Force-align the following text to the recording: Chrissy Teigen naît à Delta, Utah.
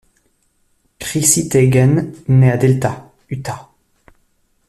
Chrissy 0.97 1.47
Teigen 1.47 2.11
naît 2.27 2.49
à 2.51 2.57
Delta, 2.57 3.11
Utah. 3.29 3.71